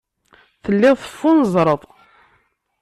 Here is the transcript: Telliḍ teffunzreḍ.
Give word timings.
Telliḍ 0.63 0.95
teffunzreḍ. 1.01 1.81